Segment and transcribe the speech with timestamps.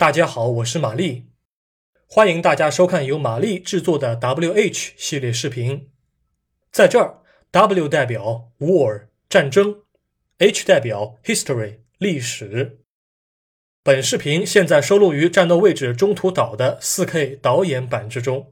[0.00, 1.26] 大家好，我是玛丽，
[2.06, 5.90] 欢迎大家收看由玛丽制作的 WH 系列视频。
[6.72, 7.18] 在这儿
[7.50, 9.82] ，W 代表 War 战争
[10.38, 12.78] ，H 代表 History 历史。
[13.82, 18.50] 本视频现在收录于《战斗位置中途岛》的 4K 导演版之中。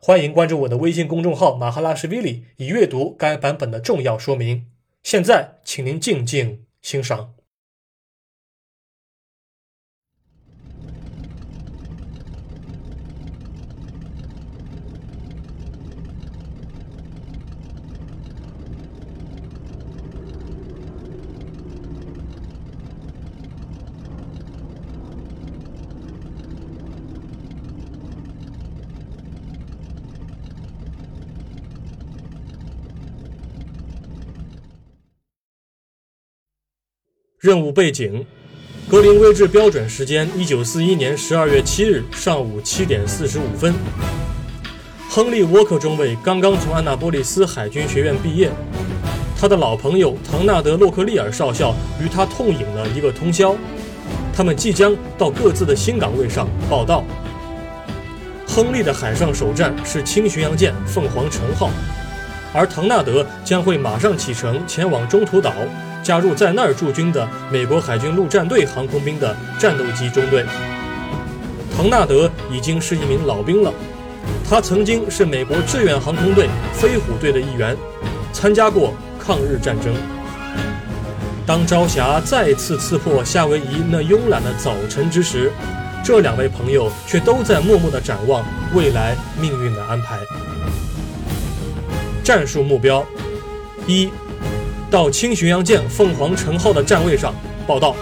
[0.00, 4.66] 欢迎关注我的微信公众号马哈拉什维里，以阅读该版本的重要说明。
[5.04, 7.35] 现在，请您静静欣赏。
[37.38, 38.24] 任务背景：
[38.88, 43.74] 格林威治标准时间一九四一年十二月七日上午七点四十五分。
[45.10, 48.50] 亨利·沃克中尉刚刚从安纳波利斯海军学院毕业，
[49.38, 53.54] 他的老朋友唐纳德·洛克利尔少校与他痛饮了一个通宵。
[54.34, 57.04] 他们即将到各自的新岗位上报道。
[58.46, 61.70] 亨利的海上首战是轻巡洋舰“凤凰城号”，
[62.54, 65.52] 而唐纳德将会马上启程前往中途岛。
[66.06, 70.46] 加入在那儿驻军的美国海军陆战队航空兵的战斗机中队。
[71.76, 73.74] 唐纳德已经是一名老兵了，
[74.48, 77.76] 他曾经是美国志愿航空队飞虎队的一员，
[78.32, 79.92] 参加过抗日战争。
[81.44, 85.50] 当朝霞再次刺破夏威夷那慵懒的早晨之时，
[86.04, 88.44] 这两位朋友却都在默默地展望
[88.76, 90.20] 未来命运的安排。
[92.22, 93.04] 战术目标
[93.88, 94.08] 一。
[94.89, 97.33] 到轻巡洋舰“凤凰城号”的站位上
[97.65, 97.95] 报道。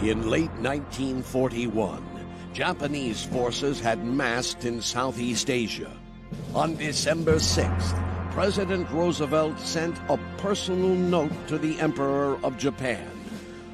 [0.00, 2.00] In late 1941,
[2.54, 5.90] Japanese forces had massed in Southeast Asia.
[6.54, 7.94] On December 6th,
[8.32, 13.10] President Roosevelt sent a personal note to the Emperor of Japan,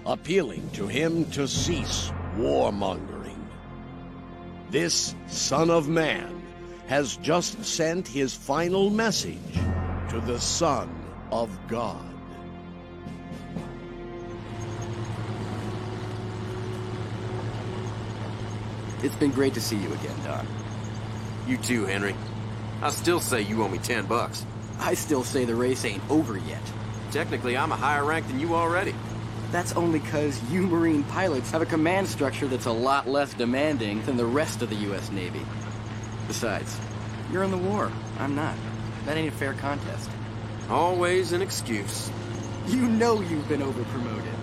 [0.06, 3.17] appealing to him to cease warmongering.
[4.71, 6.43] This Son of Man
[6.87, 9.37] has just sent his final message
[10.09, 10.89] to the Son
[11.31, 12.05] of God.
[19.01, 20.45] It's been great to see you again, Don.
[21.47, 22.15] You too, Henry.
[22.81, 24.45] I still say you owe me ten bucks.
[24.79, 26.61] I still say the race ain't over yet.
[27.11, 28.93] Technically, I'm a higher rank than you already.
[29.51, 34.03] That's only because you Marine pilots have a command structure that's a lot less demanding
[34.03, 35.11] than the rest of the U.S.
[35.11, 35.43] Navy.
[36.27, 36.77] Besides,
[37.31, 37.91] you're in the war.
[38.19, 38.55] I'm not.
[39.05, 40.09] That ain't a fair contest.
[40.69, 42.11] Always an excuse.
[42.67, 44.38] You know you've been overpromoted.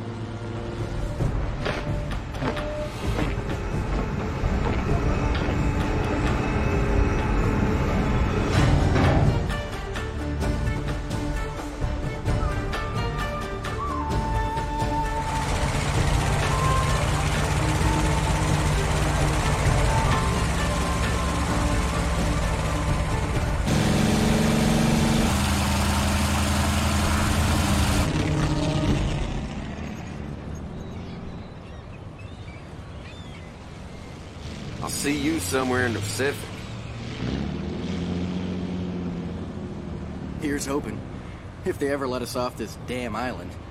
[35.41, 36.49] Somewhere in the Pacific.
[40.41, 41.01] Here's hoping.
[41.65, 43.51] If they ever let us off this damn island.“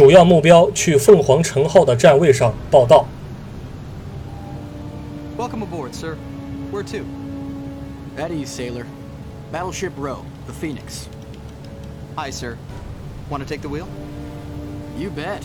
[0.00, 3.04] 主要目标去凤凰城号的站位上报道。”
[5.36, 6.16] Welcome aboard, sir.
[6.72, 7.04] Where to?
[8.16, 8.86] At ease, sailor.
[9.52, 11.04] Battleship Row, the Phoenix.
[12.16, 12.56] Hi, sir.
[13.28, 13.84] Want to take the wheel?
[14.98, 15.42] You bet.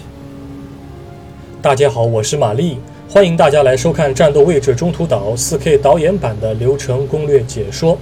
[1.62, 2.78] 大家好，我是玛丽，
[3.10, 7.98] 欢迎大家来收看《战斗位置中途岛》4K 导演版的流程攻略解说。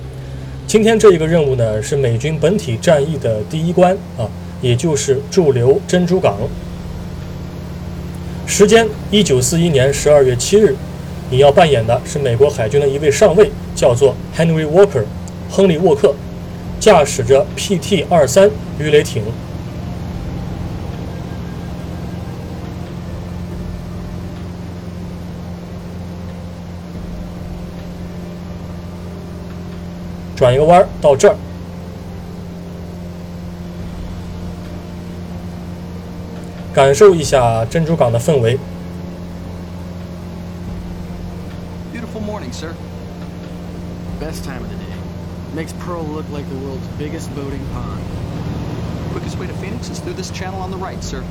[0.67, 4.29] 今天这一个任务呢，是美军本体战役的第一关啊，
[4.63, 6.35] 也就是驻留珍珠港。
[8.47, 10.73] 时间一九四一年十二月七日，
[11.29, 15.03] 你要扮演的是美国海军的一位上尉，叫做 Henry Walker，
[15.51, 16.15] 亨利·沃克，
[16.79, 18.49] 驾驶着 PT 二三
[18.79, 19.21] 鱼雷艇。
[30.35, 31.35] 转一个弯儿到这儿，
[36.73, 38.57] 感受一下珍珠港的氛围。
[41.93, 42.73] Beautiful morning, sir.
[44.19, 44.93] Best time of the day.
[45.55, 48.01] Makes Pearl look like the world's biggest boating pond.
[49.13, 51.23] Quickest way to Phoenix is through this channel on the right, sir.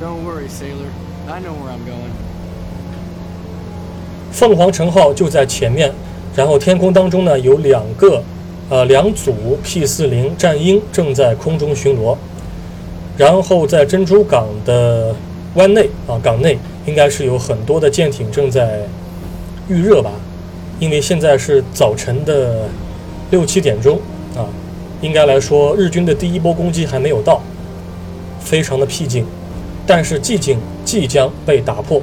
[0.00, 0.90] Don't worry, sailor.
[1.26, 2.12] I know where I'm going.
[4.30, 5.90] 凤凰城号就在前面，
[6.36, 8.22] 然后天空当中呢有两个，
[8.68, 12.16] 呃两组 P 四零战鹰正在空中巡逻，
[13.16, 15.14] 然后在珍珠港的
[15.54, 18.80] 湾内啊港内应该是有很多的舰艇正在
[19.68, 20.10] 预热吧，
[20.80, 22.68] 因为现在是早晨的
[23.30, 23.98] 六七点钟
[24.36, 24.44] 啊，
[25.00, 27.40] 应该来说日军的第一波攻击还没有到，
[28.40, 29.24] 非常的僻静，
[29.86, 32.02] 但是寂静即将被打破。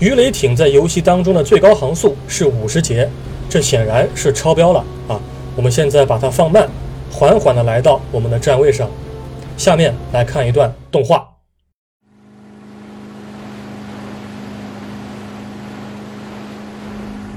[0.00, 3.08] 鱼雷艇在游戏当中的最高航速是五十节，
[3.48, 5.20] 这显然是超标了啊！
[5.54, 6.68] 我们现在把它放慢，
[7.10, 8.90] 缓缓地来到我们的站位上。
[9.57, 11.27] 下面来看一段动画。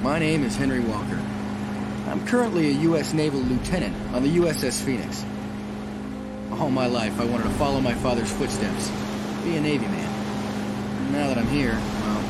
[0.03, 1.19] My name is Henry Walker.
[2.09, 3.13] I'm currently a U.S.
[3.15, 5.25] Naval lieutenant on the USS Phoenix.
[6.59, 8.91] All my life, I wanted to follow my father's footsteps,
[9.45, 11.13] be a Navy man.
[11.13, 12.23] Now that I'm here, well,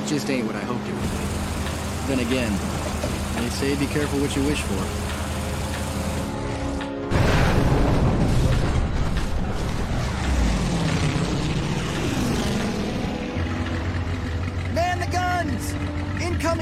[0.00, 1.26] it just ain't what I hoped it would be.
[2.06, 2.52] Then again,
[3.42, 5.09] they say be careful what you wish for.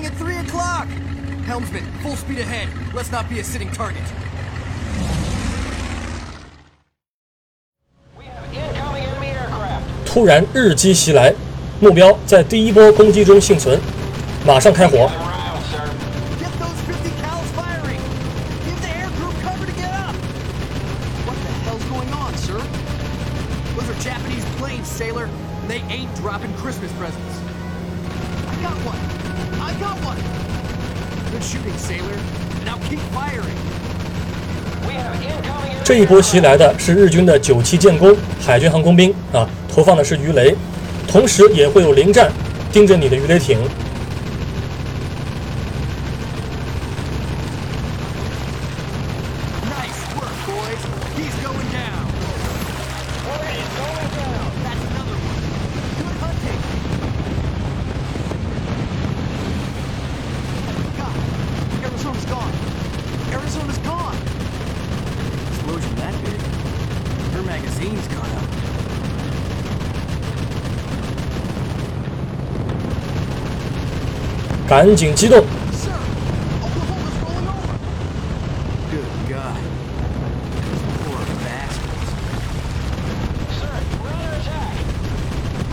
[0.08, 0.88] at 3 o'clock!
[1.46, 2.68] Helmsman, full speed ahead.
[2.94, 4.02] Let's not be a sitting target.
[8.18, 9.84] We have incoming enemy aircraft.
[10.06, 11.34] 突然日机袭来，
[11.80, 13.78] 目标在第一波攻击中幸存，
[14.46, 14.96] 马上开火。
[14.96, 15.84] Around, sir.
[16.40, 18.00] Get those 50 cals firing!
[18.64, 20.14] Give the air crew cover to get up!
[21.26, 22.58] What the hell's going on, sir?
[23.76, 25.24] Those are Japanese planes, sailor.
[25.24, 27.38] and They ain't dropping Christmas presents.
[28.48, 29.07] I got one!
[29.79, 30.17] Got one!
[31.31, 32.17] Good shooting, sailor.
[32.65, 33.55] Now keep firing!
[34.85, 38.13] We have incoming 这一波袭来的是日军的九七舰攻
[38.45, 40.53] 海军航空兵啊，投放的是鱼雷，
[41.07, 42.29] 同时也会有零战
[42.73, 43.57] 盯着你的鱼雷艇。
[49.63, 50.83] Nice work, boys!
[51.15, 52.03] He's going down!
[53.47, 54.43] He's going down.
[54.61, 54.83] That's
[74.69, 75.43] 赶紧机动！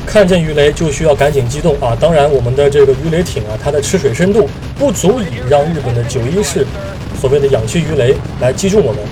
[0.07, 1.95] 看见鱼雷就需要赶紧机动啊！
[2.01, 6.67] 当然，我们的这个鱼雷艇啊，它的吃水深度不足以让日本的九一式
[7.21, 9.03] 所谓的氧气鱼雷来击中我们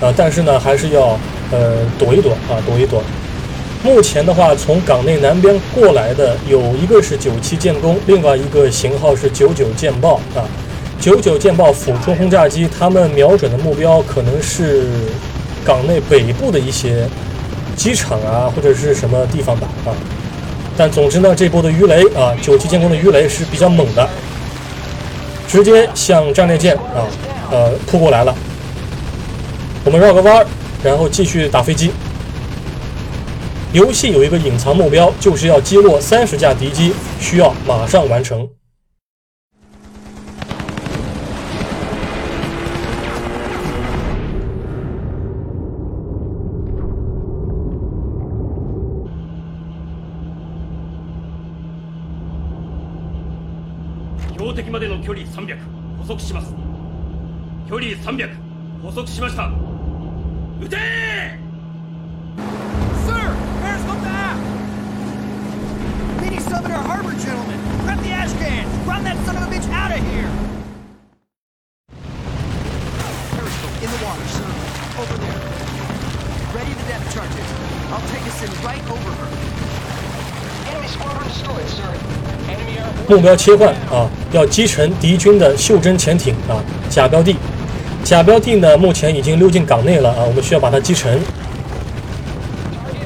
[0.00, 1.18] 啊，但是呢，还是要
[1.52, 3.02] 呃躲一躲啊，躲一躲。
[3.86, 10.42] 目前的话，从港内南边过来的有一个是九七舰攻，另外一个型号是九九舰爆啊。
[11.00, 14.88] 九九舰爆俯冲轰炸机，他们瞄准的目标可能是
[15.64, 17.08] 港内北部的一些
[17.76, 19.94] 机场啊，或者是什么地方吧啊。
[20.76, 24.08] 但总之呢，这波的鱼雷啊，九七舰攻的鱼雷是比较猛的，
[25.46, 27.06] 直接向战列舰啊
[27.52, 28.34] 呃扑过来了。
[29.84, 30.46] 我们绕个弯儿，
[30.82, 31.92] 然后继续打飞机。
[33.75, 38.47] 游戏有一个隐藏目标，就是要击落三十架敌机，需要马上完成。
[54.37, 55.55] 標的までの距離300
[55.99, 56.53] 補足します
[57.69, 58.29] 距離300
[58.83, 59.49] 補足しました
[60.59, 60.77] 撃て
[68.96, 70.30] Run that son of a bitch out of here!
[73.36, 74.48] Periscope in the water, sir.
[74.96, 75.36] Over there.
[76.56, 77.44] Ready the depth charges.
[77.92, 79.28] I'll take us in right over her.
[80.88, 81.92] Squadron destroyed, sir.
[82.48, 83.10] Enemy airborne.
[83.10, 87.36] 目标切换啊，要击沉敌军的袖珍潜艇啊，假标的。
[88.02, 91.20] 假标的呢，目前已经溜进港内了啊，我们需要把它击沉。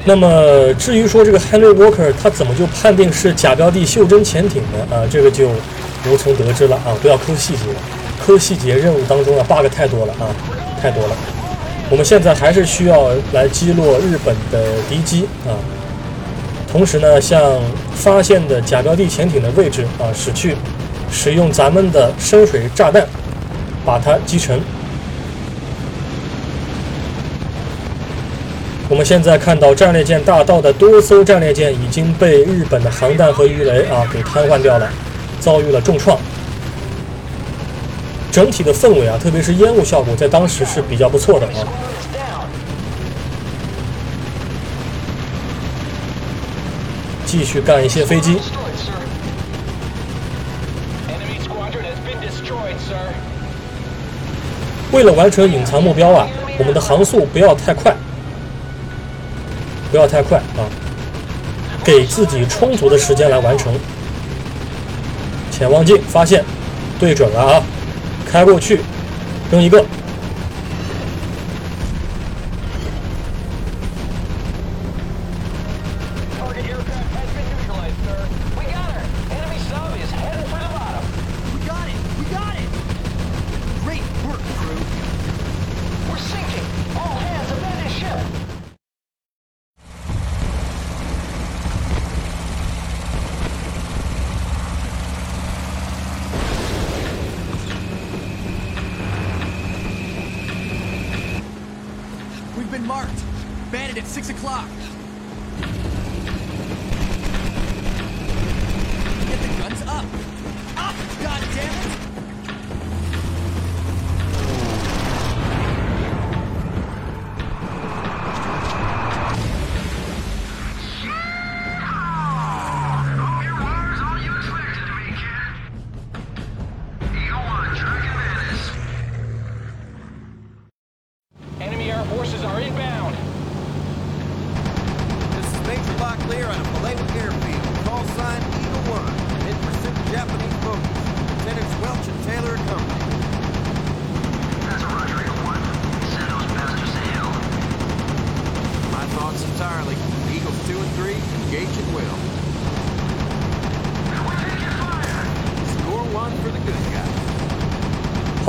[0.05, 4.95] 那么至于说这个 Henry Walker 他怎么就判定是假标的袖珍潜艇呢？
[4.95, 5.49] 啊，这个就
[6.09, 7.63] 无从得知了啊，不要抠细节，
[8.19, 10.27] 抠细节任务当中啊 bug 太多了啊，
[10.81, 11.15] 太多了。
[11.89, 15.53] 我们现在还是需要来击落日本的敌机啊。
[16.71, 17.59] 同时呢，向
[17.93, 20.55] 发现的假标的潜艇的位置啊驶去，
[21.11, 23.05] 使用咱们的深水炸弹
[23.85, 24.59] 把它击沉。
[28.87, 34.89] 我们现在看到战列舰大道的多艘战列舰已经被日本的航弹和鱼雷啊给瘫痪掉了，
[35.41, 36.17] 遭遇了重创。
[38.31, 41.67] 整体的氛围啊，特别是烟雾效果，在当时是比较不错的啊。
[47.25, 48.37] 继续干一些飞机。
[54.91, 57.95] 为了完成隐藏目标啊，我们的航速不要太快，
[59.89, 60.67] 不要太快啊，
[61.83, 63.73] 给自己充足的时间来完成。
[65.61, 66.43] 潜望镜发现，
[66.99, 67.63] 对准了啊，
[68.25, 68.81] 开过去，
[69.51, 69.85] 扔一个。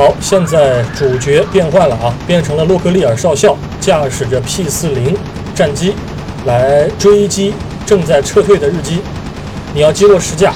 [0.03, 5.17] 好，现在主角变换了啊，变成了洛克利尔少校，驾驶着 P 四零
[5.55, 5.95] 战机
[6.45, 7.55] 来追击
[7.87, 9.01] 正在撤退的日机。
[9.73, 10.53] 你要击落十架，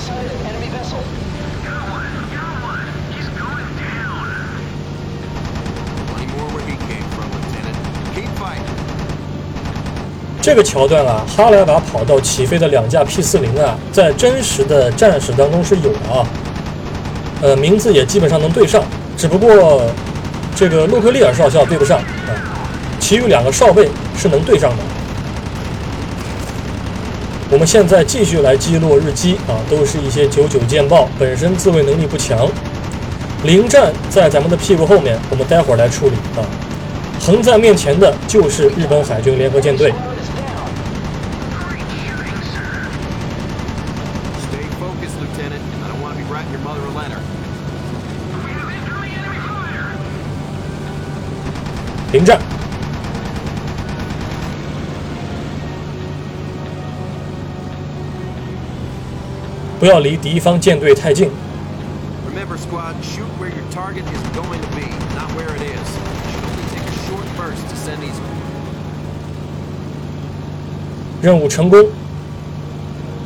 [10.42, 16.26] 这个桥段啊，哈莱瓦跑道起飞的两架 P 四零啊，在真实的战史当中是有的啊，
[17.42, 18.82] 呃，名字也基本上能对上，
[19.16, 19.82] 只不过
[20.54, 22.30] 这个洛克利尔少校对不上啊，
[23.00, 24.76] 其余两个少尉是能对上的。
[27.48, 32.48] 我们现在继续来击落日机啊，都是一些九九舰爆，本身自卫能力不强。
[33.44, 36.42] 零战在咱们的屁股后面，我们待会儿来处理啊。
[37.20, 39.92] 横在面前的就是日本海军联合舰队。
[59.78, 61.28] 不要离敌方舰队太近。
[62.26, 66.06] Remember squad shoot where your target is going to be not where it is.
[71.22, 71.84] 任务成功。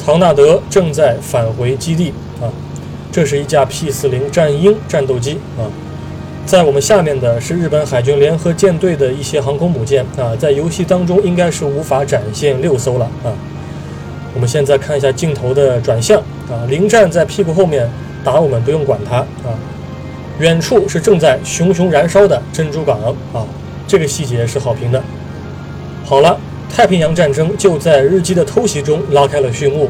[0.04, 2.49] 唐纳德正在返回基地啊
[3.12, 5.69] 这是一架 p 四零战鹰战斗机啊
[6.47, 13.30] 在我们下面的是日本海军联合舰队的一些航空母舰啊在游戏当中应该是无法展现六艘了啊。
[14.35, 16.23] 我们现在看一下镜头的转向。
[16.50, 17.88] 啊，零战在屁股后面
[18.25, 19.57] 打我们，不用管它啊。
[20.38, 22.99] 远处是正在熊熊燃烧的珍珠港
[23.33, 23.47] 啊，
[23.87, 25.02] 这个细节是好评的。
[26.04, 26.38] 好了，
[26.69, 29.88] 太平洋战争就在日机的偷袭中拉开了序幕。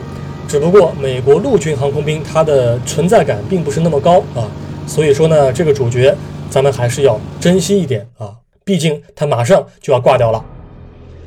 [0.48, 4.50] 只不过美国陆军航空兵它的存在感并不是那么高啊，
[4.86, 6.12] 所以说呢，这个主角
[6.50, 10.44] 咱们还是要珍惜一点啊，毕竟他马上就要挂掉了。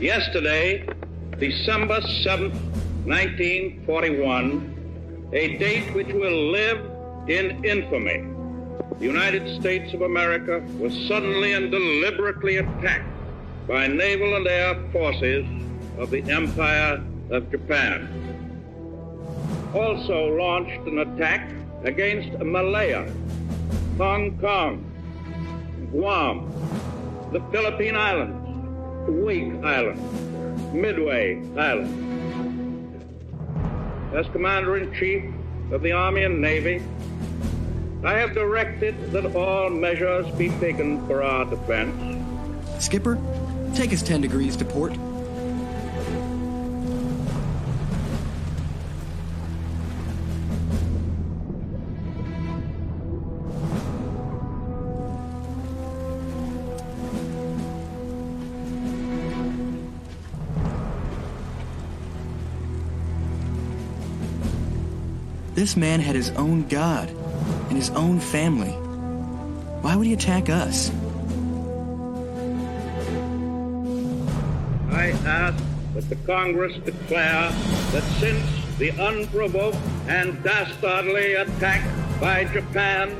[0.01, 0.81] Yesterday,
[1.39, 2.51] December 7,
[3.07, 4.59] 1941,
[5.31, 6.79] a date which will live
[7.27, 8.25] in infamy.
[8.99, 13.07] The United States of America was suddenly and deliberately attacked
[13.67, 15.45] by naval and air forces
[15.97, 18.09] of the Empire of Japan.
[19.73, 21.49] Also launched an attack
[21.83, 23.11] against Malaya,
[23.97, 24.85] Hong Kong,
[25.91, 26.51] Guam,
[27.31, 32.22] the Philippine Islands, Wake Island, Midway Island.
[34.13, 35.23] As Commander in Chief
[35.71, 36.83] of the Army and Navy,
[38.03, 42.21] I have directed that all measures be taken for our defense.
[42.77, 43.17] Skipper,
[43.73, 44.93] take us 10 degrees to port.
[65.63, 67.09] This man had his own god
[67.69, 68.73] and his own family.
[69.81, 70.91] Why would he attack us?
[74.91, 77.49] I ask that the Congress declare
[77.93, 78.45] that since
[78.77, 79.77] the unprovoked
[80.09, 81.81] and dastardly attack
[82.19, 83.15] by Japan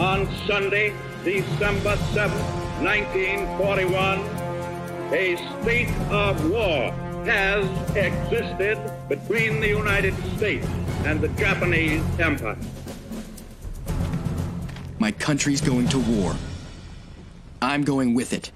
[0.00, 0.92] on Sunday,
[1.22, 2.36] December 7,
[2.82, 4.18] 1941,
[5.14, 6.90] a state of war
[7.24, 7.64] has
[7.96, 10.66] existed between the United States
[11.05, 12.57] and the Japanese Empire.
[14.99, 16.35] My country's going to war.
[17.61, 18.51] I'm going with it.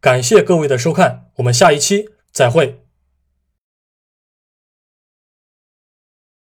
[0.00, 2.80] 感谢各位的收看，我们下一期再会。